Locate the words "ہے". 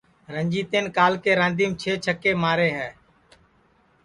2.77-2.89